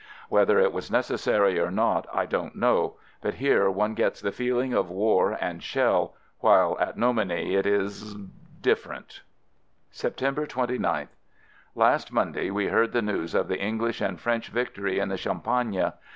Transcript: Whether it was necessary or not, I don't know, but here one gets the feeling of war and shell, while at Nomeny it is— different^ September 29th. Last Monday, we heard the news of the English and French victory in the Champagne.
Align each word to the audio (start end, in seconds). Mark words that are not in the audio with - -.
Whether 0.29 0.57
it 0.59 0.73
was 0.73 0.89
necessary 0.89 1.59
or 1.59 1.69
not, 1.69 2.07
I 2.11 2.25
don't 2.25 2.55
know, 2.55 2.95
but 3.21 3.35
here 3.35 3.69
one 3.69 3.93
gets 3.93 4.19
the 4.19 4.31
feeling 4.31 4.73
of 4.73 4.89
war 4.89 5.37
and 5.39 5.61
shell, 5.61 6.15
while 6.39 6.75
at 6.79 6.97
Nomeny 6.97 7.53
it 7.53 7.67
is— 7.67 8.15
different^ 8.71 9.19
September 9.91 10.47
29th. 10.47 11.09
Last 11.75 12.11
Monday, 12.11 12.49
we 12.49 12.69
heard 12.69 12.93
the 12.93 13.03
news 13.03 13.35
of 13.35 13.47
the 13.47 13.59
English 13.61 14.01
and 14.01 14.19
French 14.19 14.47
victory 14.49 14.97
in 14.97 15.09
the 15.09 15.17
Champagne. 15.17 15.91